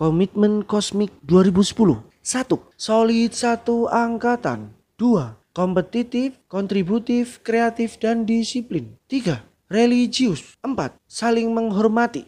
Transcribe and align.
Komitmen 0.00 0.64
Kosmik 0.64 1.12
2010 1.28 2.00
1. 2.24 2.56
Solid 2.72 3.36
satu 3.36 3.84
angkatan 3.84 4.72
2. 4.96 5.52
Kompetitif, 5.52 6.40
kontributif, 6.48 7.44
kreatif, 7.44 8.00
dan 8.00 8.24
disiplin 8.24 8.96
3. 9.12 9.44
Religius 9.68 10.56
4. 10.64 10.96
Saling 11.04 11.52
menghormati 11.52 12.24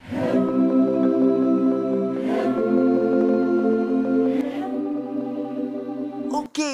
Oke, 6.29 6.73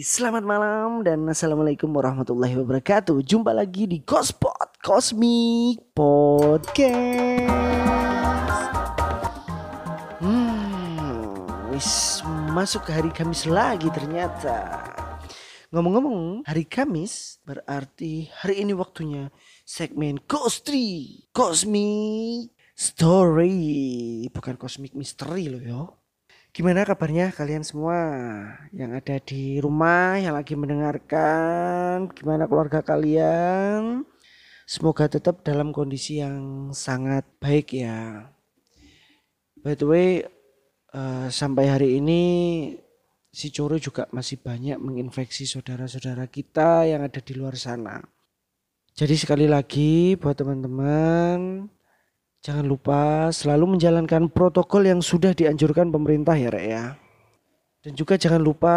selamat 0.00 0.48
malam 0.48 1.04
dan 1.04 1.20
assalamualaikum 1.28 1.92
warahmatullahi 1.92 2.56
wabarakatuh. 2.64 3.20
Jumpa 3.20 3.52
lagi 3.52 3.84
di 3.84 4.00
Kospot 4.00 4.80
Cosmic 4.80 5.84
Podcast. 5.92 8.03
Wis 11.84 12.24
masuk 12.24 12.88
ke 12.88 12.96
hari 12.96 13.12
Kamis 13.12 13.44
lagi 13.44 13.92
ternyata. 13.92 14.80
Ngomong-ngomong, 15.68 16.40
hari 16.48 16.64
Kamis 16.64 17.44
berarti 17.44 18.32
hari 18.40 18.64
ini 18.64 18.72
waktunya 18.72 19.28
segmen 19.68 20.16
Kostri 20.24 21.20
Cosmic 21.36 22.56
Story, 22.72 24.24
bukan 24.32 24.56
Cosmic 24.56 24.96
Mystery 24.96 25.52
loh 25.52 25.60
yo. 25.60 25.82
Gimana 26.56 26.88
kabarnya 26.88 27.36
kalian 27.36 27.68
semua 27.68 28.00
yang 28.72 28.96
ada 28.96 29.20
di 29.20 29.60
rumah 29.60 30.16
yang 30.16 30.40
lagi 30.40 30.56
mendengarkan? 30.56 32.08
Gimana 32.16 32.48
keluarga 32.48 32.80
kalian? 32.80 34.08
Semoga 34.64 35.04
tetap 35.04 35.44
dalam 35.44 35.68
kondisi 35.68 36.24
yang 36.24 36.72
sangat 36.72 37.28
baik 37.44 37.76
ya. 37.76 38.32
By 39.60 39.76
the 39.76 39.84
way, 39.84 40.24
uh, 40.94 41.26
sampai 41.28 41.66
hari 41.68 41.98
ini 41.98 42.22
si 43.34 43.50
Coro 43.50 43.76
juga 43.82 44.06
masih 44.14 44.38
banyak 44.38 44.78
menginfeksi 44.78 45.44
saudara-saudara 45.44 46.30
kita 46.30 46.86
yang 46.86 47.02
ada 47.02 47.18
di 47.18 47.34
luar 47.34 47.58
sana. 47.58 47.98
Jadi 48.94 49.18
sekali 49.18 49.50
lagi 49.50 50.14
buat 50.14 50.38
teman-teman 50.38 51.66
Jangan 52.44 52.68
lupa 52.68 53.32
selalu 53.32 53.80
menjalankan 53.80 54.28
protokol 54.28 54.84
yang 54.84 55.00
sudah 55.00 55.32
dianjurkan 55.32 55.88
pemerintah 55.88 56.36
ya 56.36 56.52
Rek 56.52 56.66
ya. 56.68 56.84
Dan 57.80 57.96
juga 57.96 58.20
jangan 58.20 58.44
lupa 58.44 58.76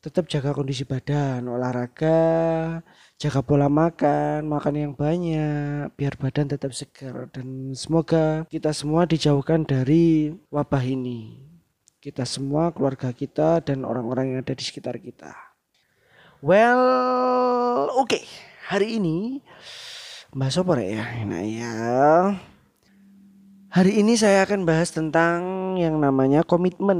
tetap 0.00 0.32
jaga 0.32 0.56
kondisi 0.56 0.88
badan, 0.88 1.44
olahraga, 1.44 2.80
jaga 3.20 3.40
pola 3.44 3.68
makan, 3.68 4.48
makan 4.48 4.74
yang 4.80 4.92
banyak 4.96 5.92
biar 5.92 6.16
badan 6.16 6.48
tetap 6.48 6.72
segar 6.72 7.28
dan 7.28 7.76
semoga 7.76 8.48
kita 8.48 8.72
semua 8.72 9.04
dijauhkan 9.04 9.68
dari 9.68 10.32
wabah 10.48 10.80
ini. 10.80 11.44
Kita 12.00 12.24
semua, 12.24 12.72
keluarga 12.72 13.12
kita 13.12 13.60
dan 13.60 13.84
orang-orang 13.84 14.32
yang 14.32 14.38
ada 14.40 14.56
di 14.56 14.64
sekitar 14.64 14.96
kita. 14.96 15.36
Well, 16.40 17.92
oke. 18.00 18.08
Okay. 18.08 18.24
Hari 18.72 18.96
ini 18.96 19.44
Mbak 20.32 20.50
Sopo 20.54 20.72
ya? 20.80 21.04
Nah 21.28 21.44
ya. 21.44 21.74
Hari 23.68 24.00
ini 24.00 24.16
saya 24.16 24.48
akan 24.48 24.64
bahas 24.64 24.88
tentang 24.94 25.76
yang 25.76 26.00
namanya 26.00 26.40
komitmen. 26.40 26.98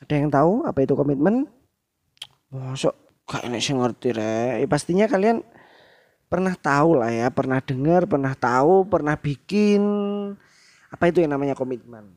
Ada 0.00 0.12
yang 0.16 0.32
tahu 0.32 0.64
apa 0.64 0.78
itu 0.80 0.96
komitmen? 0.96 1.44
Masuk 2.50 2.96
gak 3.28 3.46
enak 3.46 3.60
sih 3.60 3.76
ngerti 3.76 4.16
re. 4.16 4.64
Eh, 4.64 4.68
pastinya 4.68 5.06
kalian 5.06 5.44
pernah 6.30 6.54
tahu 6.54 6.98
lah 6.98 7.10
ya, 7.10 7.26
pernah 7.28 7.58
dengar, 7.58 8.06
pernah 8.06 8.32
tahu, 8.38 8.86
pernah 8.86 9.18
bikin 9.18 9.82
apa 10.90 11.10
itu 11.10 11.22
yang 11.22 11.34
namanya 11.34 11.58
komitmen. 11.58 12.10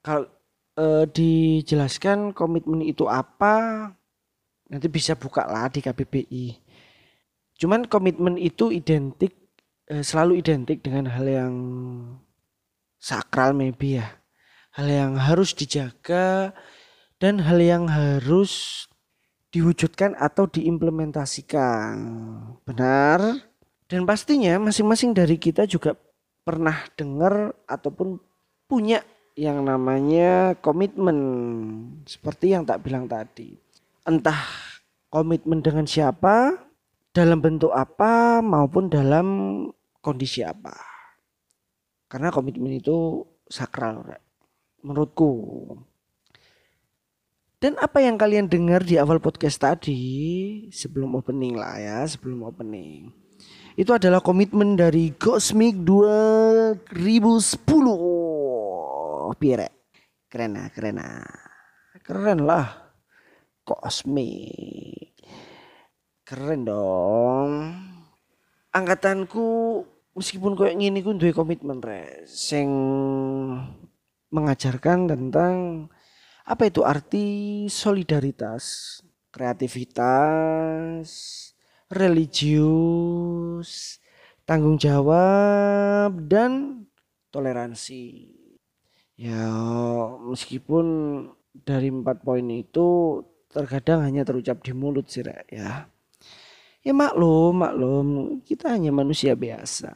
Kalau 0.00 0.28
e, 0.76 1.08
dijelaskan 1.08 2.32
komitmen 2.32 2.80
itu 2.80 3.08
apa, 3.08 3.88
nanti 4.72 4.88
bisa 4.88 5.12
buka 5.16 5.44
lah 5.44 5.68
di 5.68 5.84
KBBI. 5.84 6.46
Cuman 7.60 7.88
komitmen 7.88 8.40
itu 8.40 8.72
identik 8.72 9.36
e, 9.88 10.00
selalu 10.00 10.40
identik 10.40 10.80
dengan 10.80 11.12
hal 11.12 11.24
yang 11.28 11.54
sakral 12.96 13.52
maybe 13.52 14.00
ya. 14.00 14.16
Hal 14.72 14.88
yang 14.88 15.12
harus 15.20 15.52
dijaga 15.52 16.56
dan 17.22 17.38
hal 17.38 17.62
yang 17.62 17.86
harus 17.86 18.82
diwujudkan 19.54 20.18
atau 20.18 20.50
diimplementasikan. 20.50 21.94
Benar? 22.66 23.46
Dan 23.86 24.02
pastinya 24.02 24.58
masing-masing 24.58 25.14
dari 25.14 25.38
kita 25.38 25.70
juga 25.70 25.94
pernah 26.42 26.82
dengar 26.98 27.54
ataupun 27.70 28.18
punya 28.66 29.06
yang 29.38 29.62
namanya 29.62 30.58
komitmen 30.58 31.18
seperti 32.10 32.58
yang 32.58 32.66
tak 32.66 32.82
bilang 32.82 33.06
tadi. 33.06 33.54
Entah 34.02 34.42
komitmen 35.06 35.62
dengan 35.62 35.86
siapa, 35.86 36.58
dalam 37.14 37.38
bentuk 37.38 37.70
apa 37.70 38.42
maupun 38.42 38.90
dalam 38.90 39.28
kondisi 40.02 40.42
apa. 40.42 40.74
Karena 42.10 42.34
komitmen 42.34 42.82
itu 42.82 43.22
sakral 43.46 44.02
menurutku. 44.82 45.30
Dan 47.62 47.78
apa 47.78 48.02
yang 48.02 48.18
kalian 48.18 48.50
dengar 48.50 48.82
di 48.82 48.98
awal 48.98 49.22
podcast 49.22 49.62
tadi 49.62 50.02
sebelum 50.74 51.14
opening 51.14 51.54
lah 51.54 51.78
ya, 51.78 52.02
sebelum 52.02 52.42
opening. 52.42 53.14
Itu 53.78 53.94
adalah 53.94 54.18
komitmen 54.18 54.74
dari 54.74 55.14
Cosmic 55.14 55.78
2010. 55.86 57.62
Pire. 59.38 59.94
Keren 60.26 60.58
lah, 60.58 60.66
keren 60.74 60.98
lah. 60.98 61.22
Keren 62.02 62.42
lah. 62.42 62.66
Cosmic. 63.62 65.14
Keren 66.26 66.66
dong. 66.66 67.78
Angkatanku 68.74 69.46
meskipun 70.18 70.58
kayak 70.58 70.82
gini 70.82 70.98
ku 70.98 71.14
duwe 71.14 71.30
komitmen 71.30 71.78
re 71.78 72.26
sing 72.26 72.66
mengajarkan 74.34 75.06
tentang 75.06 75.86
apa 76.42 76.66
itu 76.66 76.82
arti 76.82 77.26
solidaritas, 77.70 78.98
kreativitas, 79.30 81.08
religius, 81.86 83.70
tanggung 84.42 84.74
jawab 84.74 86.18
dan 86.26 86.82
toleransi. 87.30 88.34
Ya 89.14 89.46
meskipun 90.18 90.86
dari 91.54 91.94
empat 91.94 92.26
poin 92.26 92.44
itu 92.50 93.20
terkadang 93.52 94.02
hanya 94.02 94.26
terucap 94.26 94.64
di 94.64 94.72
mulut 94.74 95.06
sih 95.06 95.22
ya. 95.52 95.86
Ya 96.82 96.90
maklum, 96.90 97.62
maklum, 97.62 98.06
kita 98.42 98.74
hanya 98.74 98.90
manusia 98.90 99.38
biasa. 99.38 99.94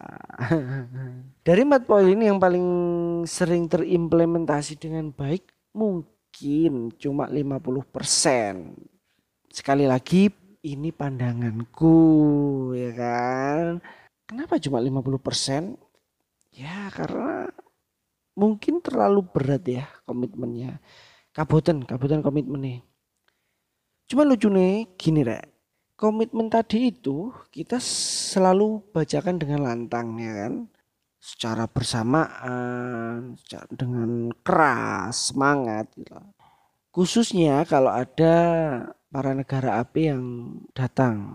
Dari 1.47 1.67
empat 1.67 1.83
poin 1.83 2.07
ini 2.07 2.31
yang 2.31 2.39
paling 2.39 2.63
sering 3.27 3.67
terimplementasi 3.67 4.79
dengan 4.79 5.11
baik 5.11 5.51
mungkin 5.75 6.16
cuma 7.01 7.25
50%. 7.29 8.77
Sekali 9.49 9.85
lagi 9.89 10.29
ini 10.67 10.93
pandanganku 10.93 11.97
ya 12.77 12.91
kan. 12.93 13.81
Kenapa 14.27 14.61
cuma 14.61 14.83
50%? 14.83 15.79
Ya 16.57 16.89
karena 16.93 17.49
mungkin 18.37 18.85
terlalu 18.85 19.25
berat 19.25 19.65
ya 19.65 19.85
komitmennya. 20.05 20.83
Kabutan, 21.33 21.85
kabutan 21.85 22.21
komitmen 22.21 22.61
nih. 22.61 22.79
Cuma 24.09 24.25
lucu 24.25 24.49
nih 24.49 24.89
gini 24.97 25.25
rek 25.25 25.57
komitmen 25.97 26.53
tadi 26.53 26.93
itu 26.93 27.33
kita 27.49 27.81
selalu 27.81 28.85
bacakan 28.93 29.41
dengan 29.41 29.65
lantang 29.65 30.21
ya 30.21 30.33
kan 30.45 30.55
secara 31.27 31.67
bersamaan 31.67 33.35
secara 33.43 33.67
dengan 33.75 34.31
keras 34.47 35.35
semangat 35.35 35.91
gitu. 35.99 36.15
khususnya 36.95 37.67
kalau 37.67 37.91
ada 37.91 38.35
para 39.11 39.35
negara 39.35 39.83
api 39.83 40.15
yang 40.15 40.23
datang 40.71 41.35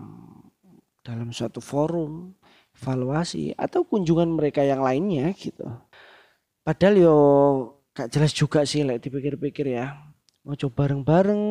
dalam 1.04 1.28
suatu 1.34 1.60
forum 1.60 2.32
evaluasi 2.78 3.52
atau 3.58 3.84
kunjungan 3.84 4.32
mereka 4.32 4.64
yang 4.64 4.80
lainnya 4.80 5.30
gitu. 5.36 5.66
Padahal 6.62 6.94
yo 6.94 7.16
gak 7.92 8.10
jelas 8.10 8.32
juga 8.32 8.62
sih 8.62 8.86
like, 8.86 9.02
dipikir-pikir 9.02 9.76
ya. 9.76 9.98
Mau 10.42 10.58
coba 10.58 10.86
bareng-bareng 10.86 11.42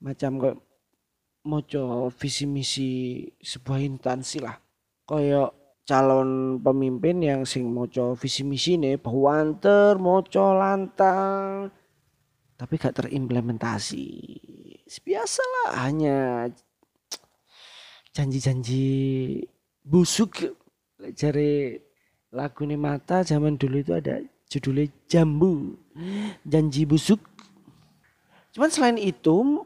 macam 0.00 0.30
kok 0.40 0.56
moco 1.44 2.08
visi 2.12 2.44
misi 2.44 2.90
sebuah 3.40 3.80
instansi 3.80 4.38
lah. 4.40 4.56
Koyo 5.04 5.59
calon 5.88 6.60
pemimpin 6.62 7.20
yang 7.20 7.40
sing 7.42 7.68
moco 7.68 8.14
visi 8.14 8.46
misi 8.46 8.78
nih 8.78 9.00
bawanter 9.00 9.98
moco 9.98 10.54
lantang. 10.54 11.70
Tapi 12.56 12.74
gak 12.76 13.00
terimplementasi. 13.00 14.06
Biasa 15.00 15.42
lah 15.42 15.68
hanya 15.88 16.48
janji-janji 18.12 18.88
busuk. 19.80 20.52
Cari 21.16 21.80
lagu 22.30 22.62
nih 22.68 22.76
mata 22.76 23.24
zaman 23.24 23.56
dulu 23.56 23.80
itu 23.80 23.92
ada 23.96 24.20
judulnya 24.50 24.90
Jambu. 25.06 25.78
Janji 26.42 26.84
Busuk. 26.84 27.22
Cuman 28.50 28.70
selain 28.70 28.98
itu 28.98 29.62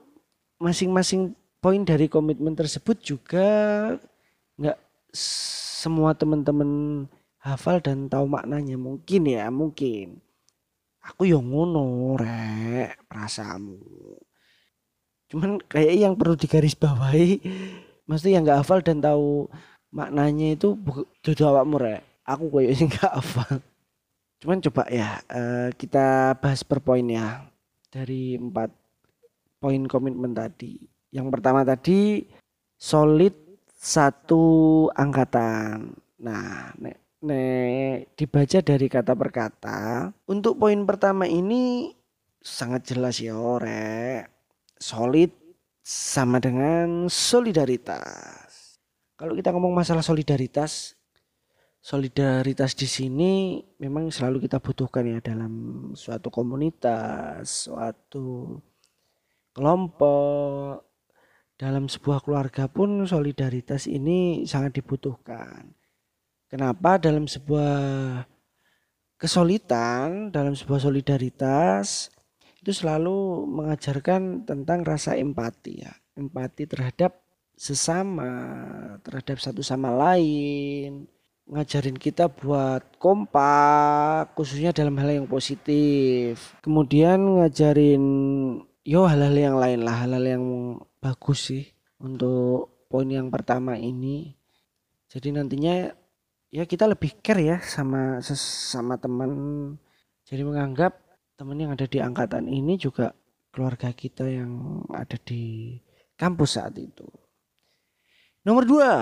masing-masing 0.61 1.33
poin 1.59 1.81
dari 1.83 2.07
komitmen 2.07 2.53
tersebut 2.53 3.01
juga 3.01 3.49
nggak 4.61 4.79
semua 5.85 6.17
teman-teman 6.17 7.05
hafal 7.45 7.77
dan 7.85 8.09
tahu 8.09 8.25
maknanya. 8.25 8.81
Mungkin 8.81 9.29
ya 9.29 9.53
mungkin. 9.53 10.25
Aku 11.05 11.29
yang 11.29 11.45
ngono 11.45 12.17
rek 12.17 13.05
perasaanmu. 13.13 13.77
Cuman 15.29 15.61
kayak 15.69 15.95
yang 16.01 16.15
perlu 16.17 16.41
digarisbawahi 16.41 17.45
maksudnya 18.09 18.41
yang 18.41 18.45
nggak 18.49 18.61
hafal 18.65 18.81
dan 18.81 19.05
tahu 19.05 19.53
maknanya 19.93 20.57
itu 20.57 20.73
jodoh 21.21 21.53
awakmu 21.53 21.77
rek. 21.77 22.01
Aku 22.25 22.49
kayaknya 22.49 22.89
nggak 22.89 23.13
hafal. 23.21 23.61
Cuman 24.41 24.65
coba 24.65 24.89
ya 24.89 25.21
uh, 25.29 25.69
kita 25.77 26.33
bahas 26.41 26.65
per 26.65 26.81
poin 26.81 27.05
ya. 27.05 27.45
Dari 27.93 28.41
empat 28.41 28.73
poin 29.61 29.85
komitmen 29.85 30.33
tadi. 30.33 30.89
Yang 31.13 31.29
pertama 31.29 31.61
tadi 31.69 32.25
solid 32.81 33.44
satu 33.85 34.89
angkatan 34.97 35.93
nah 36.17 36.73
nek 36.81 37.05
Nek 37.25 38.13
dibaca 38.21 38.61
dari 38.61 38.85
kata 38.85 39.17
per 39.17 39.33
kata, 39.33 40.13
untuk 40.29 40.61
poin 40.61 40.77
pertama 40.85 41.25
ini 41.25 41.89
sangat 42.37 42.93
jelas 42.93 43.17
ya, 43.17 43.33
ore. 43.33 44.29
Solid 44.77 45.33
sama 45.81 46.37
dengan 46.37 47.09
solidaritas. 47.09 48.77
Kalau 49.17 49.33
kita 49.33 49.57
ngomong 49.57 49.73
masalah 49.73 50.05
solidaritas, 50.05 51.01
solidaritas 51.81 52.77
di 52.77 52.85
sini 52.85 53.33
memang 53.81 54.13
selalu 54.13 54.45
kita 54.45 54.61
butuhkan 54.61 55.09
ya 55.09 55.25
dalam 55.25 55.53
suatu 55.97 56.29
komunitas, 56.29 57.73
suatu 57.73 58.61
kelompok, 59.57 60.85
dalam 61.65 61.89
sebuah 61.89 62.21
keluarga 62.21 62.69
pun 62.69 63.09
solidaritas 63.09 63.89
ini 63.89 64.45
sangat 64.45 64.85
dibutuhkan. 64.85 65.73
Kenapa? 66.45 67.01
Dalam 67.01 67.25
sebuah 67.25 68.21
kesulitan, 69.17 70.29
dalam 70.29 70.53
sebuah 70.53 70.85
solidaritas 70.85 72.13
itu 72.61 72.69
selalu 72.69 73.49
mengajarkan 73.49 74.45
tentang 74.45 74.85
rasa 74.85 75.17
empati 75.17 75.89
ya. 75.89 75.93
Empati 76.13 76.69
terhadap 76.69 77.17
sesama, 77.57 78.29
terhadap 79.01 79.41
satu 79.41 79.65
sama 79.65 79.89
lain, 79.97 81.09
ngajarin 81.49 81.97
kita 81.97 82.29
buat 82.29 83.01
kompak 83.01 84.37
khususnya 84.37 84.77
dalam 84.77 85.01
hal 85.01 85.17
yang 85.17 85.29
positif. 85.29 86.61
Kemudian 86.61 87.41
ngajarin 87.41 88.05
yo 88.85 89.09
hal-hal 89.09 89.33
yang 89.33 89.57
lain 89.57 89.81
lah 89.81 90.05
hal-hal 90.05 90.25
yang 90.29 90.45
bagus 91.01 91.49
sih 91.49 91.65
untuk 92.05 92.85
poin 92.93 93.09
yang 93.09 93.33
pertama 93.33 93.81
ini. 93.81 94.37
Jadi 95.09 95.33
nantinya 95.33 95.89
ya 96.53 96.65
kita 96.69 96.85
lebih 96.85 97.17
care 97.25 97.41
ya 97.41 97.59
sama 97.65 98.21
sama 98.21 99.01
teman. 99.01 99.33
Jadi 100.29 100.45
menganggap 100.45 101.01
teman 101.35 101.57
yang 101.57 101.73
ada 101.73 101.89
di 101.89 101.99
angkatan 101.99 102.45
ini 102.45 102.77
juga 102.77 103.17
keluarga 103.49 103.89
kita 103.91 104.29
yang 104.29 104.85
ada 104.93 105.17
di 105.17 105.75
kampus 106.21 106.61
saat 106.61 106.77
itu. 106.77 107.09
Nomor 108.45 108.69
dua 108.69 108.93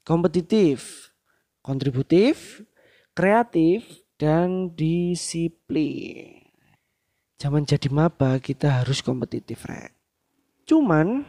kompetitif 0.00 1.12
kontributif 1.60 2.64
kreatif 3.12 3.84
dan 4.16 4.72
disiplin 4.72 6.37
zaman 7.38 7.62
jadi 7.64 7.88
maba 7.88 8.42
kita 8.42 8.82
harus 8.82 9.00
kompetitif 9.00 9.64
rek 9.64 9.94
cuman 10.68 11.24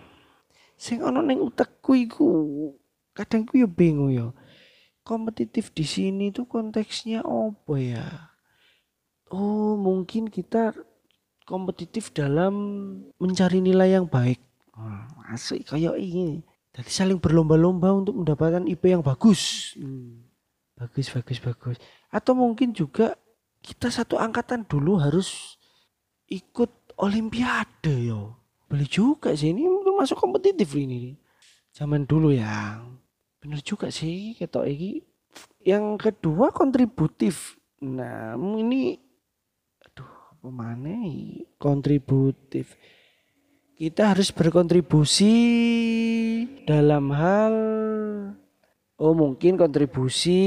sing 0.75 1.05
ono 1.05 1.21
neng 1.21 1.39
utekku 1.39 1.95
iku 1.95 2.29
kadang 3.15 3.45
ku 3.45 3.55
yo 3.55 3.69
bingung 3.69 4.11
yo 4.11 4.33
kompetitif 5.09 5.73
di 5.73 5.81
sini 5.81 6.29
tuh 6.29 6.45
konteksnya 6.45 7.25
apa 7.25 7.75
ya? 7.81 8.05
Oh, 9.33 9.73
mungkin 9.73 10.29
kita 10.29 10.77
kompetitif 11.49 12.13
dalam 12.13 12.53
mencari 13.17 13.57
nilai 13.57 13.97
yang 13.97 14.05
baik. 14.05 14.37
Oh, 14.77 15.33
asik 15.33 15.73
kayak 15.73 15.97
ini. 15.97 16.45
Jadi 16.77 16.91
saling 16.93 17.17
berlomba-lomba 17.17 17.89
untuk 17.89 18.21
mendapatkan 18.21 18.69
IP 18.69 18.93
yang 18.93 19.01
bagus. 19.01 19.73
Hmm. 19.73 20.29
Bagus, 20.77 21.09
bagus, 21.09 21.41
bagus. 21.41 21.77
Atau 22.13 22.37
mungkin 22.37 22.69
juga 22.69 23.17
kita 23.65 23.89
satu 23.89 24.21
angkatan 24.21 24.61
dulu 24.69 25.01
harus 25.01 25.57
ikut 26.29 26.95
olimpiade 27.01 28.07
yo. 28.07 28.37
Boleh 28.69 28.85
juga 28.85 29.33
sih 29.33 29.49
ini 29.49 29.65
masuk 29.97 30.21
kompetitif 30.21 30.71
ini. 30.77 31.17
Zaman 31.73 32.05
dulu 32.05 32.31
ya 32.33 32.79
bener 33.39 33.59
juga 33.65 33.89
sih 33.89 34.37
ketok 34.37 34.65
iki. 34.69 34.91
Yang 35.65 35.85
kedua 36.09 36.53
kontributif. 36.53 37.57
Nah 37.81 38.37
ini 38.37 38.97
aduh 39.83 40.39
mana 40.45 40.95
kontributif. 41.57 42.77
Kita 43.79 44.11
harus 44.11 44.29
berkontribusi 44.35 45.35
dalam 46.67 47.15
hal 47.15 47.55
oh 48.99 49.15
mungkin 49.15 49.55
kontribusi 49.55 50.43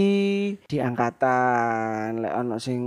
di 0.68 0.78
angkatan 0.78 2.22
lek 2.22 2.34
ono 2.36 2.56
sing 2.60 2.82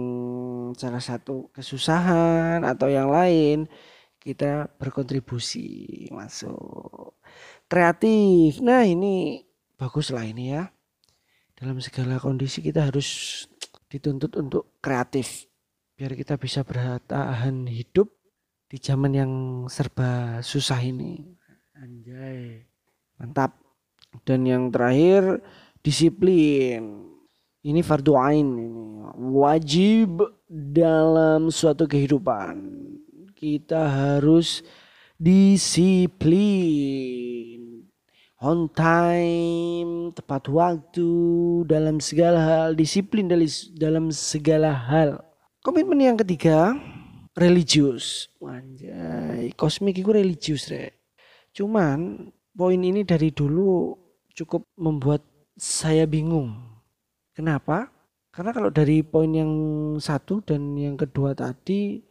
salah 0.78 1.02
satu 1.02 1.50
kesusahan 1.50 2.62
atau 2.62 2.88
yang 2.88 3.10
lain 3.10 3.66
kita 4.22 4.70
berkontribusi 4.78 6.10
masuk 6.14 7.18
kreatif 7.66 8.62
nah 8.62 8.86
ini 8.86 9.46
bagus 9.76 10.12
lah 10.12 10.24
ini 10.24 10.56
ya. 10.56 10.72
Dalam 11.56 11.80
segala 11.80 12.20
kondisi 12.20 12.60
kita 12.60 12.92
harus 12.92 13.44
dituntut 13.88 14.36
untuk 14.36 14.76
kreatif 14.84 15.48
biar 15.96 16.12
kita 16.12 16.36
bisa 16.36 16.68
bertahan 16.68 17.64
hidup 17.72 18.12
di 18.68 18.76
zaman 18.80 19.16
yang 19.16 19.32
serba 19.72 20.44
susah 20.44 20.84
ini. 20.84 21.24
Anjay. 21.80 22.68
Mantap. 23.20 23.65
Dan 24.24 24.48
yang 24.48 24.72
terakhir 24.72 25.44
disiplin. 25.84 27.12
Ini 27.66 27.82
fardu 27.82 28.14
ain 28.16 28.46
ini. 28.46 29.04
Wajib 29.36 30.22
dalam 30.48 31.50
suatu 31.50 31.90
kehidupan. 31.90 32.62
Kita 33.36 33.90
harus 33.90 34.62
disiplin 35.18 36.45
on 38.45 38.69
time, 38.69 40.14
tepat 40.14 40.45
waktu 40.52 41.10
dalam 41.66 41.98
segala 41.98 42.40
hal, 42.45 42.78
disiplin 42.78 43.26
dalam 43.74 44.14
segala 44.14 44.69
hal. 44.69 45.24
Komitmen 45.66 45.98
yang 45.98 46.18
ketiga, 46.22 46.78
religius. 47.34 48.30
Wanjay, 48.38 49.50
kosmik 49.57 49.98
itu 49.98 50.14
religius, 50.14 50.69
re. 50.69 50.94
Cuman 51.56 52.30
poin 52.54 52.78
ini 52.78 53.02
dari 53.02 53.34
dulu 53.34 53.98
cukup 54.35 54.68
membuat 54.75 55.23
saya 55.56 56.04
bingung. 56.04 56.54
Kenapa? 57.31 57.87
Karena 58.35 58.51
kalau 58.51 58.68
dari 58.68 58.99
poin 58.99 59.31
yang 59.31 59.51
satu 59.97 60.44
dan 60.44 60.75
yang 60.75 60.99
kedua 60.99 61.31
tadi, 61.31 62.04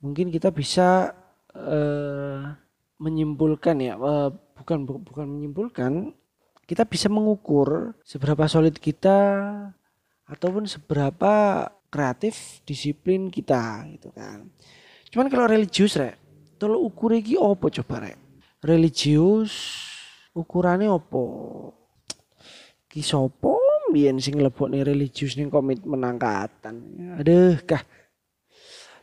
mungkin 0.00 0.32
kita 0.32 0.48
bisa 0.48 1.12
uh, 1.52 2.40
menyimpulkan 2.96 3.76
ya, 3.84 3.94
uh, 4.00 4.32
bukan 4.56 4.88
bukan 4.88 5.26
menyimpulkan 5.28 6.16
kita 6.66 6.82
bisa 6.82 7.06
mengukur 7.06 7.94
seberapa 8.02 8.50
solid 8.50 8.74
kita 8.74 9.18
ataupun 10.26 10.66
seberapa 10.66 11.64
kreatif 11.86 12.60
disiplin 12.66 13.30
kita 13.30 13.86
gitu 13.94 14.10
kan. 14.10 14.50
Cuman 15.14 15.30
kalau 15.30 15.46
religius 15.46 15.94
rek, 15.94 16.18
tolong 16.58 16.82
ukur 16.82 17.14
iki 17.14 17.38
opo 17.38 17.70
coba 17.70 18.10
rek? 18.10 18.18
Religius 18.66 19.54
ukurannya 20.36 20.92
opo? 20.92 21.24
Ki 22.86 23.00
sopo 23.00 23.56
biyen 23.90 24.20
sing 24.20 24.36
nih 24.36 24.82
religius 24.84 25.40
nih 25.40 25.48
komitmen 25.48 26.04
angkatan. 26.04 26.76
Aduh 27.16 27.56
kah. 27.64 27.80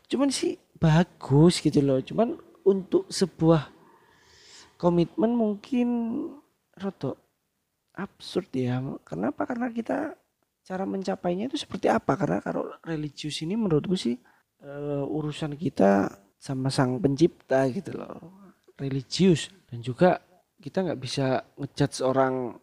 Cuman 0.05 0.29
sih 0.29 0.61
bagus 0.77 1.57
gitu 1.57 1.81
loh. 1.81 1.97
Cuman 2.05 2.37
untuk 2.63 3.09
sebuah 3.09 3.71
komitmen 4.77 5.33
mungkin 5.33 5.87
roto 6.77 7.17
absurd 7.97 8.53
ya. 8.53 8.83
Kenapa? 9.01 9.49
Karena 9.49 9.73
kita 9.73 10.13
cara 10.63 10.83
mencapainya 10.87 11.49
itu 11.49 11.57
seperti 11.59 11.89
apa? 11.89 12.13
Karena 12.15 12.39
kalau 12.39 12.67
religius 12.83 13.41
ini 13.43 13.57
menurutku 13.57 13.97
sih 13.97 14.15
uh, 14.63 15.03
urusan 15.07 15.55
kita 15.55 16.11
sama 16.39 16.67
sang 16.67 16.99
pencipta 16.99 17.67
gitu 17.71 17.95
loh. 17.95 18.51
Religius 18.75 19.53
dan 19.69 19.79
juga 19.79 20.19
kita 20.63 20.79
nggak 20.87 21.01
bisa 21.03 21.43
ngejudge 21.59 21.99
orang 21.99 22.55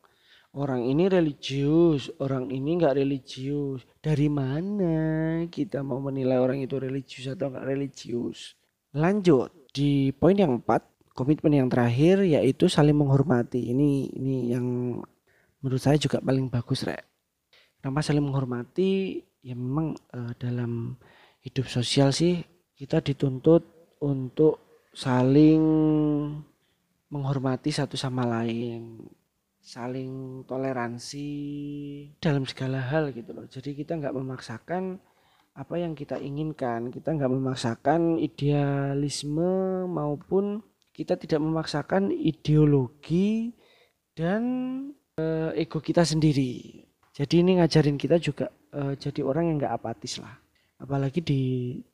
orang 0.56 0.88
ini 0.88 1.04
religius, 1.12 2.08
orang 2.16 2.48
ini 2.48 2.80
nggak 2.80 2.96
religius. 2.96 3.84
Dari 4.00 4.32
mana 4.32 4.96
kita 5.52 5.84
mau 5.84 6.00
menilai 6.00 6.40
orang 6.40 6.64
itu 6.64 6.80
religius 6.80 7.28
atau 7.28 7.52
nggak 7.52 7.68
religius? 7.68 8.56
Lanjut 8.96 9.52
di 9.76 10.16
poin 10.16 10.32
yang 10.32 10.64
empat, 10.64 11.12
komitmen 11.12 11.60
yang 11.60 11.68
terakhir 11.68 12.24
yaitu 12.24 12.72
saling 12.72 12.96
menghormati. 12.96 13.68
Ini 13.68 14.16
ini 14.16 14.36
yang 14.56 14.96
menurut 15.60 15.82
saya 15.84 16.00
juga 16.00 16.24
paling 16.24 16.48
bagus, 16.48 16.88
Rek. 16.88 17.04
Kenapa 17.78 18.00
saling 18.00 18.24
menghormati? 18.24 19.20
Ya 19.44 19.52
memang 19.56 19.96
uh, 20.16 20.32
dalam 20.40 20.96
hidup 21.40 21.64
sosial 21.68 22.12
sih 22.12 22.44
kita 22.76 23.00
dituntut 23.00 23.64
untuk 24.04 24.84
saling 24.92 25.62
menghormati 27.10 27.74
satu 27.74 27.98
sama 27.98 28.22
lain 28.24 29.02
saling 29.60 30.42
toleransi 30.48 31.28
dalam 32.16 32.48
segala 32.48 32.80
hal 32.80 33.12
gitu 33.12 33.36
loh. 33.36 33.44
Jadi 33.44 33.76
kita 33.76 34.00
nggak 34.00 34.16
memaksakan 34.16 34.96
apa 35.50 35.74
yang 35.76 35.92
kita 35.98 36.16
inginkan 36.16 36.88
kita 36.94 37.10
nggak 37.12 37.28
memaksakan 37.28 38.16
idealisme 38.16 39.84
maupun 39.90 40.62
kita 40.94 41.18
tidak 41.18 41.42
memaksakan 41.42 42.14
ideologi 42.14 43.52
dan 44.14 44.42
uh, 45.20 45.50
ego 45.52 45.82
kita 45.82 46.06
sendiri. 46.06 46.86
Jadi 47.12 47.42
ini 47.42 47.60
ngajarin 47.60 47.98
kita 48.00 48.16
juga 48.16 48.48
uh, 48.72 48.94
jadi 48.96 49.20
orang 49.20 49.52
yang 49.52 49.56
nggak 49.60 49.76
apatis 49.76 50.22
lah. 50.22 50.38
Apalagi 50.80 51.20
di 51.20 51.42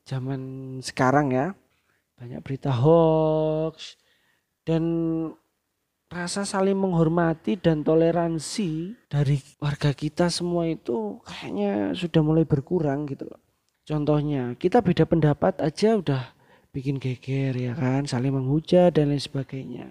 zaman 0.07 0.77
sekarang 0.79 1.35
ya 1.35 1.51
banyak 2.15 2.39
berita 2.41 2.71
hoax 2.71 3.99
dan 4.67 4.83
rasa 6.11 6.43
saling 6.43 6.75
menghormati 6.75 7.55
dan 7.55 7.87
toleransi 7.87 8.99
dari 9.07 9.39
warga 9.63 9.95
kita 9.95 10.27
semua 10.27 10.67
itu 10.67 11.23
kayaknya 11.23 11.95
sudah 11.95 12.19
mulai 12.19 12.43
berkurang 12.43 13.07
gitu 13.07 13.31
loh. 13.31 13.39
Contohnya, 13.87 14.51
kita 14.59 14.83
beda 14.83 15.07
pendapat 15.07 15.63
aja 15.63 15.95
udah 15.95 16.35
bikin 16.75 16.99
geger 16.99 17.55
ya 17.55 17.71
kan, 17.71 18.03
saling 18.03 18.35
menghujat 18.35 18.91
dan 18.91 19.15
lain 19.15 19.23
sebagainya. 19.23 19.87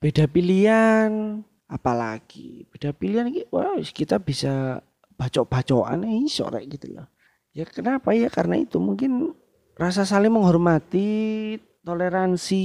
Beda 0.00 0.24
pilihan, 0.24 1.44
apalagi 1.68 2.64
beda 2.72 2.96
pilihan 2.96 3.28
wah 3.52 3.76
kita 3.84 4.16
bisa 4.16 4.80
bacok-bacokan 5.20 6.00
nih 6.08 6.24
sore 6.32 6.64
gitu 6.64 6.96
loh. 6.96 7.08
Ya 7.52 7.68
kenapa 7.68 8.16
ya? 8.16 8.32
Karena 8.32 8.56
itu 8.56 8.80
mungkin 8.80 9.36
rasa 9.76 10.08
saling 10.08 10.32
menghormati, 10.32 11.60
toleransi 11.84 12.64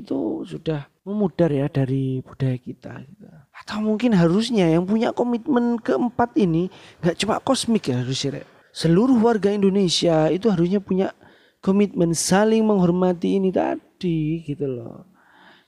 itu 0.00 0.46
sudah 0.46 0.86
memudar 1.02 1.50
ya 1.50 1.66
dari 1.66 2.22
budaya 2.22 2.56
kita. 2.56 3.02
Atau 3.50 3.82
mungkin 3.82 4.14
harusnya 4.14 4.70
yang 4.70 4.86
punya 4.86 5.10
komitmen 5.10 5.82
keempat 5.82 6.38
ini 6.38 6.70
nggak 7.02 7.18
cuma 7.18 7.42
kosmik 7.42 7.90
ya 7.90 8.00
harusnya. 8.00 8.46
Seluruh 8.72 9.18
warga 9.20 9.52
Indonesia 9.52 10.30
itu 10.30 10.48
harusnya 10.48 10.80
punya 10.80 11.12
komitmen 11.60 12.14
saling 12.14 12.62
menghormati 12.64 13.36
ini 13.42 13.50
tadi 13.50 14.46
gitu 14.46 14.64
loh. 14.64 15.10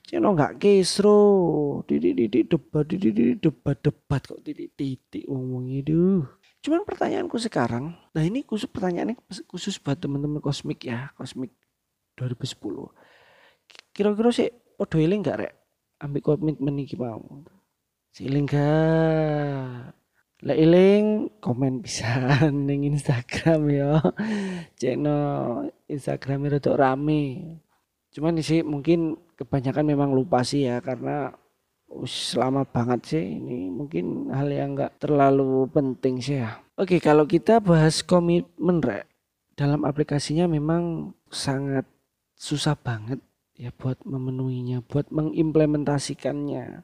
Ceno 0.05 0.37
nggak 0.37 0.61
kesro, 0.61 1.81
titik 1.89 2.13
titik 2.13 2.43
debat, 2.45 2.85
titik 2.85 3.41
debat 3.41 3.77
debat 3.81 4.21
kok 4.21 4.39
titik 4.45 4.71
titik 4.77 5.25
ngomong 5.25 5.65
itu. 5.69 6.21
Cuman 6.61 6.81
pertanyaanku 6.85 7.37
sekarang, 7.37 7.93
nah 8.13 8.23
ini 8.25 8.41
khusus 8.41 8.69
pertanyaannya 8.69 9.17
khusus 9.49 9.77
buat 9.77 10.01
teman-teman 10.01 10.41
kosmik 10.41 10.85
ya, 10.85 11.13
kosmik 11.13 11.53
2010. 12.17 13.93
Kira-kira 13.95 14.29
sih 14.31 14.49
podo 14.75 14.99
eling 14.99 15.23
gak 15.23 15.39
rek? 15.39 15.53
Ambil 16.03 16.21
komitmen 16.23 16.79
iki 16.83 16.99
mau. 16.99 17.23
Siling 18.15 18.47
gak. 18.47 19.95
Lek 20.43 20.59
eling 20.59 21.31
komen 21.39 21.79
bisa 21.79 22.05
ning 22.51 22.83
Instagram 22.83 23.71
ya 23.71 24.03
channel 24.75 25.71
Instagram 25.87 26.51
itu 26.51 26.71
rame. 26.75 27.23
Cuman 28.11 28.39
sih 28.43 28.59
mungkin 28.59 29.15
kebanyakan 29.39 29.87
memang 29.87 30.11
lupa 30.11 30.43
sih 30.43 30.67
ya 30.67 30.83
karena 30.83 31.31
selama 32.03 32.67
banget 32.67 33.15
sih 33.15 33.23
ini. 33.39 33.71
Mungkin 33.71 34.29
hal 34.35 34.51
yang 34.51 34.75
enggak 34.75 34.99
terlalu 34.99 35.71
penting 35.71 36.19
sih 36.19 36.43
ya. 36.43 36.59
Oke 36.75 36.99
kalau 36.99 37.23
kita 37.23 37.63
bahas 37.63 38.03
komitmen 38.03 38.83
rek 38.83 39.07
dalam 39.55 39.87
aplikasinya 39.87 40.51
memang 40.51 41.15
sangat 41.31 41.87
susah 42.35 42.75
banget 42.75 43.19
ya 43.55 43.71
buat 43.71 43.99
memenuhinya, 44.03 44.83
buat 44.83 45.07
mengimplementasikannya. 45.11 46.83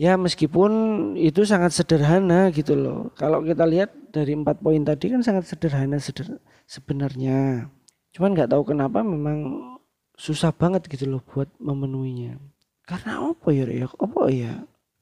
Ya 0.00 0.16
meskipun 0.16 0.72
itu 1.20 1.44
sangat 1.44 1.76
sederhana 1.76 2.48
gitu 2.52 2.72
loh. 2.76 3.12
Kalau 3.16 3.44
kita 3.44 3.68
lihat 3.68 3.92
dari 4.12 4.32
empat 4.32 4.60
poin 4.60 4.80
tadi 4.84 5.12
kan 5.12 5.20
sangat 5.20 5.48
sederhana 5.48 6.00
seder 6.00 6.40
sebenarnya. 6.64 7.68
Cuman 8.12 8.36
nggak 8.36 8.52
tahu 8.52 8.72
kenapa 8.72 9.04
memang 9.04 9.72
susah 10.16 10.52
banget 10.52 10.88
gitu 10.88 11.08
loh 11.08 11.20
buat 11.24 11.48
memenuhinya. 11.60 12.36
Karena 12.84 13.20
apa 13.32 13.48
ya? 13.52 13.64
ya? 13.68 13.86
Apa 13.88 14.22
ya? 14.28 14.54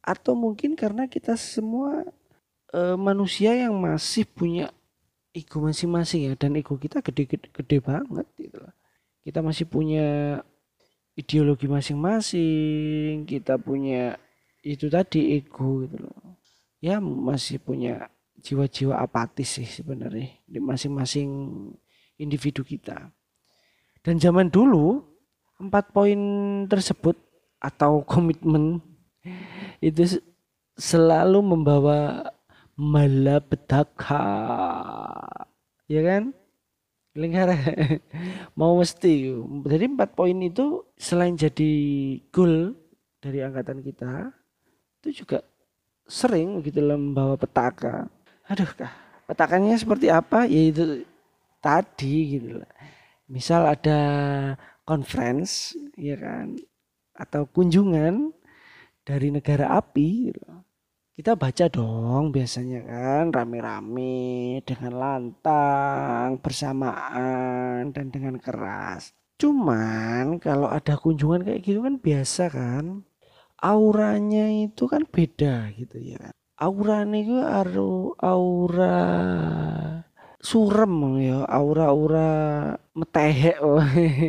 Atau 0.03 0.39
mungkin 0.39 0.79
karena 0.79 1.07
kita 1.11 1.35
semua 1.35 2.07
e, 2.71 2.81
manusia 2.99 3.55
yang 3.55 3.75
masih 3.79 4.27
punya 4.27 4.71
ego 5.31 5.63
masing-masing 5.63 6.27
ya 6.27 6.33
dan 6.35 6.59
ego 6.59 6.75
kita 6.75 6.99
gede-gede 7.03 7.51
gede 7.55 7.79
banget 7.79 8.27
gitu 8.39 8.59
loh. 8.59 8.75
Kita 9.21 9.45
masih 9.45 9.69
punya 9.69 10.41
ideologi 11.17 11.69
masing-masing, 11.69 13.29
kita 13.29 13.61
punya 13.61 14.17
itu 14.65 14.89
tadi 14.89 15.37
ego 15.37 15.85
gitu 15.85 15.97
loh. 16.01 16.41
Ya 16.81 16.97
masih 17.01 17.61
punya 17.61 18.09
jiwa-jiwa 18.41 18.97
apatis 18.97 19.61
sih 19.61 19.69
sebenarnya 19.69 20.41
di 20.49 20.59
masing-masing 20.59 21.29
individu 22.17 22.65
kita. 22.65 23.13
Dan 24.01 24.17
zaman 24.17 24.49
dulu 24.49 25.05
empat 25.61 25.93
poin 25.93 26.21
tersebut 26.65 27.21
atau 27.61 28.01
komitmen 28.01 28.81
itu 29.85 30.21
selalu 30.81 31.45
membawa 31.45 32.33
malapetaka 32.81 34.25
ya 35.85 36.01
kan 36.01 36.33
lingkar. 37.15 37.55
Mau 38.59 38.79
mesti. 38.79 39.31
Jadi 39.67 39.85
empat 39.91 40.15
poin 40.15 40.37
itu 40.39 40.87
selain 40.95 41.35
jadi 41.35 41.73
goal 42.31 42.75
dari 43.21 43.45
angkatan 43.45 43.85
kita 43.85 44.33
itu 45.01 45.25
juga 45.25 45.41
sering 46.05 46.61
gitu 46.63 46.83
loh 46.85 46.99
membawa 46.99 47.35
petaka. 47.35 48.07
Aduh 48.51 48.71
kah 48.75 48.93
petakannya 49.31 49.77
seperti 49.79 50.11
apa? 50.11 50.45
Yaitu 50.47 51.07
tadi 51.63 52.39
gitu 52.39 52.63
loh. 52.63 52.71
Misal 53.31 53.67
ada 53.67 54.01
conference 54.85 55.75
ya 55.95 56.19
kan? 56.19 56.59
Atau 57.15 57.47
kunjungan 57.51 58.33
dari 59.05 59.29
negara 59.33 59.77
api 59.77 60.33
gitu 60.33 60.43
kita 61.17 61.37
baca 61.37 61.67
dong 61.69 62.33
biasanya 62.33 62.81
kan 62.87 63.25
rame-rame 63.35 64.61
dengan 64.65 64.93
lantang 64.97 66.41
bersamaan 66.41 67.93
dan 67.93 68.07
dengan 68.09 68.41
keras. 68.41 69.13
Cuman 69.41 70.41
kalau 70.41 70.69
ada 70.69 70.97
kunjungan 70.97 71.45
kayak 71.45 71.61
gitu 71.65 71.81
kan 71.85 71.97
biasa 72.01 72.45
kan. 72.53 72.85
Auranya 73.61 74.49
itu 74.49 74.89
kan 74.89 75.05
beda 75.05 75.69
gitu 75.77 76.01
ya. 76.01 76.17
Kan 76.17 76.35
auranya 76.61 77.17
itu 77.17 77.37
aru 77.41 78.13
aura 78.21 79.01
surem 80.41 80.95
ya 81.25 81.49
aura-aura 81.49 82.29
metehek 82.93 83.57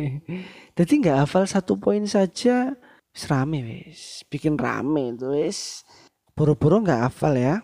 jadi 0.76 0.92
nggak 0.96 1.18
hafal 1.24 1.44
satu 1.44 1.76
poin 1.76 2.08
saja 2.08 2.72
wis 3.12 3.28
rame 3.28 3.60
wis. 3.60 4.24
Bikin 4.32 4.56
rame 4.56 5.12
itu 5.12 5.28
wis 5.28 5.84
boro-boro 6.32 6.82
nggak 6.82 7.08
hafal 7.08 7.34
ya. 7.36 7.60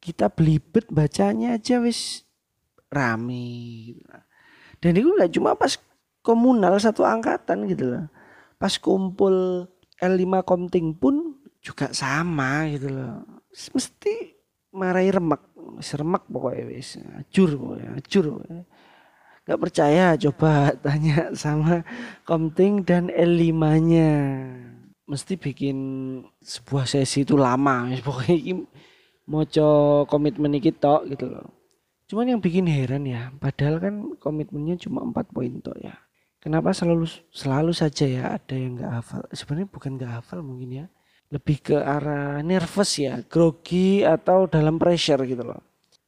Kita 0.00 0.30
belibet 0.30 0.86
bacanya 0.92 1.58
aja 1.58 1.82
wis 1.82 2.22
rame 2.86 3.90
gitu. 3.90 4.02
dan 4.78 4.92
itu 4.94 5.08
nggak 5.10 5.32
cuma 5.34 5.58
pas 5.58 5.74
komunal 6.22 6.78
satu 6.78 7.02
angkatan 7.02 7.66
gitu 7.66 7.96
loh. 7.96 8.06
Pas 8.58 8.74
kumpul 8.78 9.66
L5 9.98 10.42
Komting 10.46 10.94
pun 10.94 11.38
juga 11.62 11.90
sama 11.90 12.66
gitu 12.70 12.92
loh. 12.92 13.26
Mesti 13.50 14.36
marahi 14.76 15.10
remek 15.10 15.42
seremek 15.80 16.26
pokoknya 16.30 16.64
wis. 16.70 16.98
Acur 16.98 17.50
pokoknya 17.54 17.88
acur 17.98 18.24
pokoknya. 18.36 18.62
Gak 19.46 19.60
percaya 19.62 20.06
coba 20.18 20.50
tanya 20.84 21.30
sama 21.34 21.86
Komting 22.26 22.82
dan 22.82 23.06
L5 23.10 23.62
nya 23.86 24.12
mesti 25.06 25.38
bikin 25.38 25.78
sebuah 26.42 26.84
sesi 26.84 27.22
itu 27.22 27.38
lama. 27.38 27.88
Pokoknya 28.06 28.36
ini 28.36 28.62
moco 29.26 30.04
komitmen 30.06 30.58
kita 30.58 31.06
gitu 31.10 31.26
loh. 31.30 31.46
Cuman 32.06 32.30
yang 32.30 32.40
bikin 32.42 32.70
heran 32.70 33.02
ya 33.02 33.34
padahal 33.34 33.82
kan 33.82 33.94
komitmennya 34.22 34.78
cuma 34.78 35.02
empat 35.02 35.26
poin 35.34 35.58
toh 35.58 35.74
ya. 35.82 35.98
Kenapa 36.38 36.70
selalu 36.70 37.10
selalu 37.34 37.74
saja 37.74 38.06
ya 38.06 38.38
ada 38.38 38.54
yang 38.54 38.78
nggak 38.78 38.92
hafal? 39.02 39.22
Sebenarnya 39.34 39.66
bukan 39.66 39.90
nggak 39.98 40.12
hafal 40.22 40.38
mungkin 40.46 40.70
ya. 40.70 40.86
Lebih 41.34 41.58
ke 41.58 41.74
arah 41.74 42.38
nervous 42.46 43.02
ya, 43.02 43.18
grogi 43.26 44.06
atau 44.06 44.46
dalam 44.46 44.78
pressure 44.78 45.26
gitu 45.26 45.42
loh. 45.42 45.58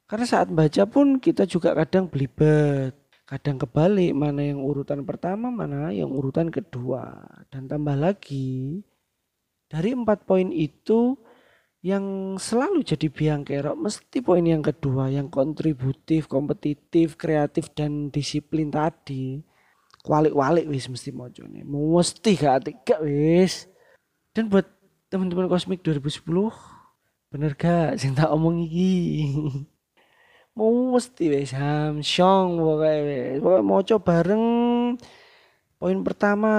Karena 0.06 0.24
saat 0.30 0.46
baca 0.54 0.86
pun 0.86 1.18
kita 1.18 1.42
juga 1.42 1.74
kadang 1.74 2.06
belibet, 2.06 2.94
kadang 3.28 3.60
kebalik 3.60 4.16
mana 4.16 4.40
yang 4.40 4.64
urutan 4.64 5.04
pertama, 5.04 5.52
mana 5.52 5.92
yang 5.92 6.08
urutan 6.08 6.48
kedua. 6.48 7.28
Dan 7.52 7.68
tambah 7.68 7.92
lagi 7.92 8.80
dari 9.68 9.92
empat 9.92 10.24
poin 10.24 10.48
itu 10.48 11.20
yang 11.84 12.34
selalu 12.40 12.82
jadi 12.82 13.06
biang 13.12 13.44
kerok 13.44 13.76
mesti 13.76 14.18
poin 14.24 14.42
yang 14.42 14.64
kedua 14.64 15.12
yang 15.12 15.28
kontributif, 15.28 16.26
kompetitif, 16.26 17.20
kreatif 17.20 17.68
dan 17.76 18.08
disiplin 18.08 18.72
tadi. 18.72 19.44
Walik-walik 20.08 20.64
wis 20.72 20.88
mesti 20.88 21.12
mojone. 21.12 21.68
Mesti 21.68 22.30
gak 22.32 22.64
tiga 22.64 22.96
wis. 23.04 23.68
Dan 24.32 24.48
buat 24.48 24.64
teman-teman 25.12 25.52
Kosmik 25.52 25.84
2010 25.84 26.24
bener 27.28 27.52
gak 27.52 28.00
sing 28.00 28.16
tak 28.16 28.32
omong 28.32 28.64
iki? 28.64 28.96
mesti 30.66 31.30
wis 31.30 31.54
hamsyong 31.54 32.58
pokoknya 32.58 32.98
wis. 33.06 33.36
Pokoknya 33.38 33.62
moco 33.62 33.96
bareng 34.02 34.44
Poin 35.78 36.02
pertama, 36.02 36.50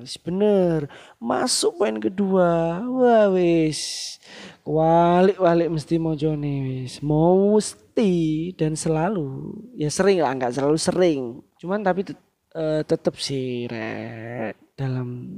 wis 0.00 0.16
bener. 0.16 0.88
Masuk 1.20 1.76
poin 1.76 2.00
kedua, 2.00 2.80
wah 2.88 3.28
wis. 3.28 4.16
Walik-walik 4.64 5.68
mesti 5.68 6.00
mojone 6.00 6.64
wis. 6.64 7.04
Mau 7.04 7.60
mesti 7.60 8.56
dan 8.56 8.72
selalu. 8.72 9.52
Ya 9.76 9.92
sering 9.92 10.24
lah, 10.24 10.32
nggak 10.32 10.56
selalu 10.56 10.78
sering. 10.80 11.20
Cuman 11.60 11.84
tapi 11.84 12.08
uh, 12.56 12.80
tetep 12.80 13.20
sih 13.20 13.68
re, 13.68 14.56
dalam 14.72 15.28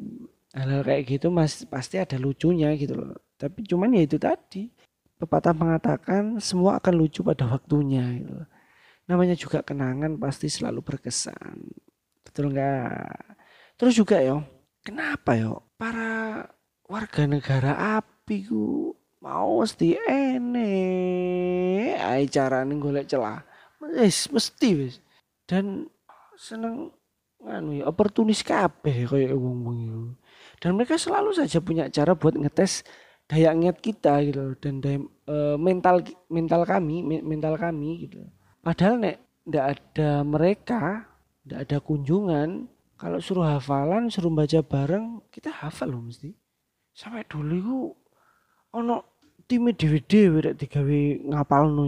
hal-hal 0.54 0.86
kayak 0.86 1.18
gitu 1.18 1.26
mas 1.34 1.66
pasti 1.66 1.98
ada 1.98 2.14
lucunya 2.22 2.70
gitu 2.78 2.94
loh. 3.02 3.18
Tapi 3.34 3.66
cuman 3.66 3.98
ya 3.98 4.06
itu 4.06 4.14
tadi. 4.22 4.70
Pepatah 5.18 5.50
mengatakan 5.50 6.38
semua 6.38 6.78
akan 6.78 6.94
lucu 6.94 7.26
pada 7.26 7.42
waktunya 7.50 8.06
gitu. 8.22 8.38
Namanya 9.10 9.34
juga 9.34 9.66
kenangan 9.66 10.14
pasti 10.14 10.46
selalu 10.46 10.78
berkesan. 10.78 11.58
Betul 12.22 12.54
enggak? 12.54 13.34
Terus 13.74 13.98
juga 13.98 14.22
yo, 14.22 14.46
kenapa 14.86 15.34
yo 15.34 15.66
para 15.74 16.46
warga 16.86 17.26
negara 17.26 17.98
api 17.98 18.46
ku 18.46 18.94
mau 19.18 19.58
mesti 19.58 19.98
ene 20.06 20.70
ai 21.98 22.30
carane 22.30 22.78
golek 22.78 23.10
celah. 23.10 23.42
Wis 23.82 24.30
mesti 24.30 24.68
wis. 24.78 25.02
Dan 25.50 25.90
seneng 26.38 26.94
anu 27.42 27.74
ya 27.74 27.90
oportunis 27.90 28.46
kabeh 28.46 29.06
kayak 29.06 29.34
wong-wong. 29.34 30.14
Dan 30.62 30.78
mereka 30.78 30.94
selalu 30.94 31.34
saja 31.34 31.58
punya 31.58 31.90
cara 31.90 32.14
buat 32.14 32.38
ngetes 32.38 32.82
daya 33.28 33.52
ingat 33.52 33.78
kita 33.84 34.24
gitu 34.24 34.56
dan 34.56 34.80
daya, 34.80 34.98
e, 35.28 35.36
mental 35.60 36.00
mental 36.32 36.64
kami 36.64 37.04
mental 37.20 37.54
kami 37.60 38.08
gitu. 38.08 38.24
Padahal 38.64 38.96
nek 38.98 39.16
ndak 39.44 39.64
ada 39.76 40.10
mereka 40.24 41.04
tidak 41.44 41.58
ada 41.68 41.76
kunjungan 41.84 42.48
kalau 42.98 43.20
suruh 43.20 43.46
hafalan 43.46 44.10
suruh 44.10 44.32
baca 44.32 44.58
bareng 44.64 45.20
kita 45.28 45.52
hafal 45.52 45.92
loh 45.92 46.02
mesti. 46.02 46.32
Sampai 46.96 47.22
dulu 47.28 47.54
itu 47.54 47.78
ono 48.74 48.96
tim 49.48 49.68
DVD 49.72 50.28
tidak 50.28 50.54
digawe 50.60 51.00
ngapal 51.32 51.72
no 51.72 51.84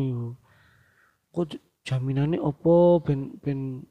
kok 1.31 1.57
jaminannya 1.85 2.41
opo 2.41 3.01
ben 3.05 3.37
ben 3.41 3.85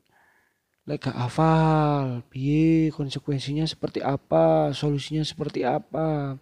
lega 0.90 1.14
hafal 1.14 2.26
biye 2.34 2.90
konsekuensinya 2.90 3.64
seperti 3.70 4.02
apa 4.02 4.74
solusinya 4.74 5.22
seperti 5.22 5.62
apa 5.62 6.36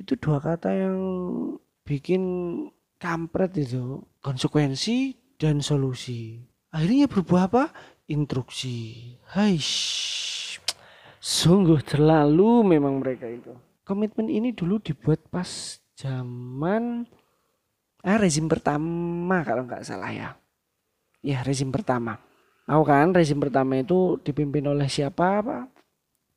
itu 0.00 0.16
dua 0.16 0.38
kata 0.38 0.72
yang 0.72 0.98
bikin 1.82 2.22
kampret 2.96 3.56
itu 3.58 4.04
konsekuensi 4.22 5.18
dan 5.36 5.58
solusi 5.58 6.52
akhirnya 6.72 7.06
berbuah 7.06 7.44
apa 7.52 7.64
instruksi. 8.08 9.12
Hai, 9.30 9.60
sungguh 11.20 11.80
terlalu 11.84 12.76
memang 12.76 12.98
mereka 12.98 13.28
itu. 13.28 13.52
Komitmen 13.84 14.32
ini 14.32 14.56
dulu 14.56 14.80
dibuat 14.80 15.20
pas 15.28 15.78
zaman 15.94 17.04
ah, 18.02 18.18
rezim 18.18 18.48
pertama 18.48 19.44
kalau 19.44 19.68
nggak 19.68 19.84
salah 19.84 20.10
ya. 20.10 20.28
Ya 21.22 21.44
rezim 21.46 21.70
pertama. 21.70 22.18
Tahu 22.66 22.82
kan 22.88 23.12
rezim 23.12 23.38
pertama 23.38 23.78
itu 23.78 24.16
dipimpin 24.24 24.64
oleh 24.64 24.88
siapa 24.88 25.44
Pak? 25.44 25.64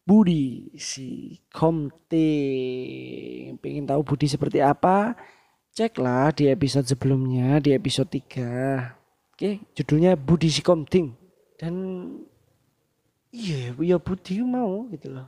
Budi. 0.05 0.71
Si 0.77 1.41
Komte. 1.49 2.29
Pengen 3.59 3.89
tahu 3.89 4.01
Budi 4.05 4.29
seperti 4.29 4.61
apa? 4.61 5.17
Ceklah 5.75 6.31
di 6.31 6.47
episode 6.47 6.87
sebelumnya 6.87 7.59
di 7.59 7.75
episode 7.75 8.07
3. 8.07 9.35
Oke, 9.35 9.59
judulnya 9.75 10.15
Budi 10.15 10.47
si 10.47 10.63
Komting. 10.63 11.11
Dan 11.59 11.73
iya 13.35 13.75
ya 13.75 13.97
Budi 13.99 14.39
mau 14.45 14.87
gitu 14.93 15.11
loh. 15.11 15.27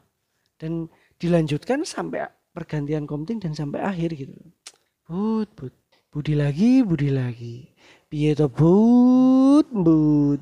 Dan 0.55 0.87
dilanjutkan 1.17 1.81
sampai 1.83 2.29
pergantian 2.53 3.05
komting 3.05 3.37
dan 3.37 3.53
sampai 3.53 3.85
akhir 3.85 4.17
gitu 4.17 4.33
Bud 5.05 5.45
Bud 5.53 5.73
Budi 6.09 6.33
lagi 6.33 6.81
Budi 6.81 7.13
lagi. 7.13 7.69
Piye 8.09 8.33
to 8.33 8.49
Bud 8.49 9.69
Bud 9.69 10.41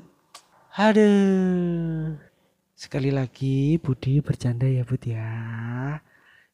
sekali 2.76 3.08
lagi 3.08 3.80
Budi 3.80 4.20
bercanda 4.20 4.68
ya 4.68 4.84
Bud 4.84 5.02
ya 5.02 5.32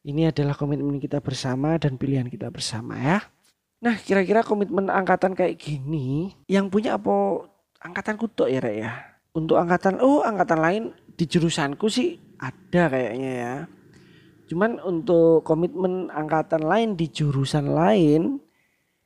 ini 0.07 0.31
adalah 0.31 0.55
komitmen 0.55 0.97
kita 0.97 1.19
bersama 1.19 1.75
dan 1.75 1.99
pilihan 1.99 2.31
kita 2.31 2.47
bersama 2.49 2.95
ya 2.97 3.19
Nah, 3.83 3.99
kira-kira 3.99 4.47
komitmen 4.47 4.87
angkatan 4.87 5.35
kayak 5.35 5.59
gini 5.59 6.31
yang 6.47 6.71
punya 6.71 6.95
apa 6.95 7.43
angkatan 7.83 8.15
kutuk 8.15 8.47
ya, 8.47 8.63
Rek 8.63 8.77
ya? 8.79 9.13
untuk 9.33 9.57
angkatan 9.57 9.97
oh 9.97 10.21
angkatan 10.21 10.59
lain 10.61 10.83
di 11.17 11.25
jurusanku 11.25 11.89
sih 11.89 12.21
ada 12.37 12.89
kayaknya 12.89 13.31
ya. 13.33 13.55
Cuman 14.49 14.77
untuk 14.79 15.41
komitmen 15.41 16.13
angkatan 16.13 16.61
lain 16.61 16.93
di 16.93 17.09
jurusan 17.09 17.73
lain 17.73 18.37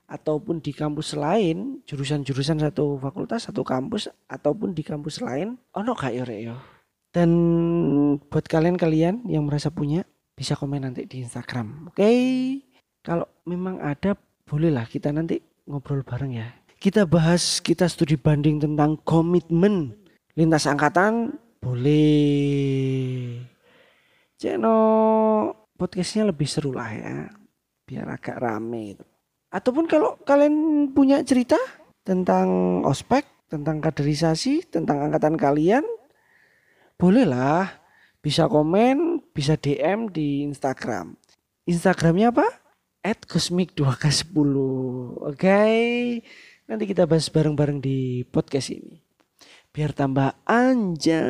ataupun 0.08 0.64
di 0.64 0.72
kampus 0.72 1.16
lain, 1.16 1.84
jurusan-jurusan 1.84 2.64
satu 2.64 2.96
fakultas, 3.00 3.48
satu 3.48 3.64
kampus 3.64 4.08
ataupun 4.28 4.72
di 4.72 4.84
kampus 4.84 5.20
lain, 5.24 5.60
ono 5.76 5.92
gak 5.96 6.16
ya 6.16 6.24
yo? 6.24 6.77
Dan 7.12 7.30
buat 8.30 8.46
kalian-kalian 8.46 9.26
yang 9.32 9.48
merasa 9.48 9.74
punya 9.74 10.06
bisa 10.38 10.54
komen 10.54 10.86
nanti 10.86 11.08
di 11.10 11.24
Instagram. 11.24 11.90
Oke. 11.90 12.04
Okay? 12.04 12.20
Kalau 13.02 13.26
memang 13.48 13.80
ada 13.80 14.14
bolehlah 14.46 14.86
kita 14.86 15.10
nanti 15.16 15.40
ngobrol 15.66 16.04
bareng 16.04 16.34
ya. 16.36 16.48
Kita 16.78 17.10
bahas, 17.10 17.58
kita 17.64 17.90
studi 17.90 18.20
banding 18.20 18.62
tentang 18.62 19.02
komitmen 19.02 19.98
lintas 20.38 20.70
angkatan 20.70 21.34
boleh 21.58 23.42
Ceno 24.38 24.78
podcastnya 25.74 26.30
lebih 26.30 26.46
seru 26.46 26.70
lah 26.78 26.94
ya 26.94 27.26
biar 27.90 28.06
agak 28.06 28.38
rame 28.38 28.94
itu 28.94 29.06
ataupun 29.50 29.90
kalau 29.90 30.14
kalian 30.22 30.90
punya 30.94 31.26
cerita 31.26 31.58
tentang 32.06 32.80
ospek 32.86 33.26
tentang 33.50 33.82
kaderisasi 33.82 34.70
tentang 34.70 35.10
angkatan 35.10 35.34
kalian 35.42 35.82
bolehlah 36.98 37.72
bisa 38.20 38.50
komen 38.50 39.22
bisa 39.32 39.56
DM 39.56 40.10
di 40.12 40.44
Instagram 40.44 41.16
Instagramnya 41.64 42.34
apa 42.34 42.48
at 43.06 43.24
cosmic 43.30 43.78
2k10 43.78 44.34
oke 44.34 45.38
okay? 45.38 46.20
nanti 46.68 46.84
kita 46.90 47.06
bahas 47.08 47.30
bareng-bareng 47.32 47.80
di 47.80 48.28
podcast 48.28 48.74
ini 48.74 49.08
biar 49.78 49.94
tambah 49.94 50.34
anjay. 50.50 51.22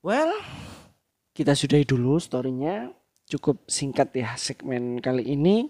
Well, 0.00 0.32
kita 1.36 1.52
sudahi 1.52 1.84
dulu 1.84 2.16
storynya. 2.16 2.96
Cukup 3.28 3.68
singkat 3.68 4.08
ya 4.16 4.32
segmen 4.40 5.04
kali 5.04 5.36
ini. 5.36 5.68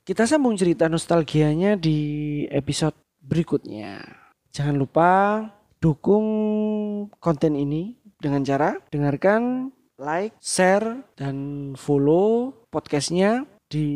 Kita 0.00 0.24
sambung 0.24 0.56
cerita 0.56 0.88
nostalgianya 0.88 1.76
di 1.76 2.40
episode 2.48 2.96
berikutnya. 3.20 4.00
Jangan 4.48 4.80
lupa 4.80 5.10
dukung 5.80 6.26
konten 7.20 7.54
ini 7.56 7.96
dengan 8.20 8.42
cara 8.42 8.80
dengarkan, 8.88 9.72
like, 10.00 10.34
share, 10.40 11.04
dan 11.16 11.72
follow 11.76 12.52
podcastnya 12.72 13.44
di 13.66 13.88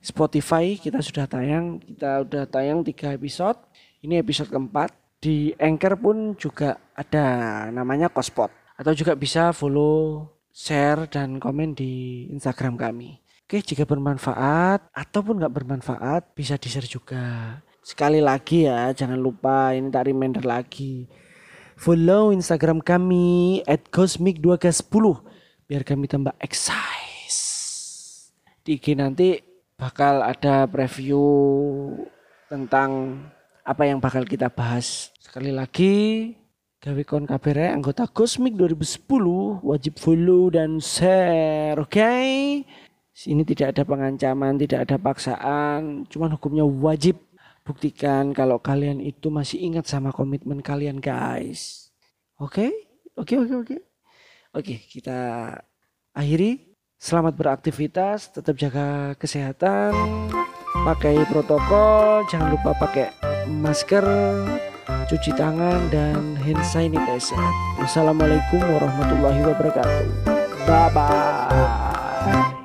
Spotify 0.00 0.78
kita 0.78 1.02
sudah 1.02 1.26
tayang 1.26 1.82
kita 1.82 2.22
sudah 2.22 2.44
tayang 2.46 2.86
tiga 2.86 3.10
episode 3.10 3.58
ini 4.06 4.22
episode 4.22 4.52
keempat. 4.52 4.94
Di 5.18 5.50
Anchor 5.58 5.98
pun 5.98 6.16
juga 6.38 6.78
ada 6.94 7.66
namanya 7.74 8.06
Kospot. 8.06 8.54
Atau 8.78 8.94
juga 8.94 9.18
bisa 9.18 9.50
follow, 9.50 10.30
share, 10.54 11.10
dan 11.10 11.42
komen 11.42 11.74
di 11.74 12.26
Instagram 12.30 12.78
kami. 12.78 13.18
Oke, 13.46 13.62
jika 13.62 13.82
bermanfaat 13.82 14.90
ataupun 14.94 15.42
nggak 15.42 15.54
bermanfaat 15.54 16.22
bisa 16.38 16.54
di-share 16.60 16.86
juga. 16.86 17.58
Sekali 17.86 18.18
lagi 18.18 18.66
ya, 18.66 18.90
jangan 18.90 19.14
lupa 19.14 19.70
ini 19.70 19.94
tak 19.94 20.10
reminder 20.10 20.42
lagi. 20.42 21.06
Follow 21.78 22.34
Instagram 22.34 22.82
kami 22.82 23.62
at 23.62 23.86
cosmic2k10. 23.94 25.22
biar 25.70 25.86
kami 25.86 26.10
tambah 26.10 26.34
exercise. 26.42 27.38
Di 28.66 28.74
IG 28.74 28.98
nanti 28.98 29.38
bakal 29.78 30.18
ada 30.26 30.66
preview 30.66 31.22
tentang 32.50 33.22
apa 33.62 33.86
yang 33.86 34.02
bakal 34.02 34.26
kita 34.26 34.50
bahas. 34.50 35.14
Sekali 35.22 35.54
lagi, 35.54 36.34
gawe 36.82 37.02
kon 37.06 37.22
kabere 37.22 37.70
anggota 37.70 38.10
Cosmic 38.10 38.58
2010 38.58 39.62
wajib 39.62 39.94
follow 40.02 40.50
dan 40.50 40.82
share, 40.82 41.78
oke? 41.78 41.94
Okay? 41.94 42.66
Sini 43.16 43.46
tidak 43.46 43.78
ada 43.78 43.82
pengancaman, 43.86 44.58
tidak 44.58 44.90
ada 44.90 44.98
paksaan, 44.98 46.04
cuman 46.10 46.34
hukumnya 46.34 46.66
wajib 46.66 47.16
buktikan 47.66 48.30
kalau 48.30 48.62
kalian 48.62 49.02
itu 49.02 49.26
masih 49.26 49.58
ingat 49.58 49.90
sama 49.90 50.14
komitmen 50.14 50.62
kalian, 50.62 51.02
guys. 51.02 51.90
Oke? 52.38 52.70
Oke, 53.18 53.34
oke, 53.34 53.54
oke. 53.66 53.76
Oke, 54.54 54.78
kita 54.86 55.50
akhiri. 56.14 56.72
Selamat 56.96 57.36
beraktivitas, 57.36 58.32
tetap 58.32 58.56
jaga 58.56 59.12
kesehatan, 59.20 59.92
pakai 60.80 61.28
protokol, 61.28 62.24
jangan 62.32 62.56
lupa 62.56 62.72
pakai 62.72 63.12
masker, 63.52 64.00
cuci 65.04 65.36
tangan, 65.36 65.92
dan 65.92 66.40
hand 66.40 66.64
sanitizer. 66.64 67.36
Wassalamualaikum 67.76 68.64
warahmatullahi 68.64 69.44
wabarakatuh. 69.44 70.08
Bye 70.64 70.88
bye. 70.96 72.55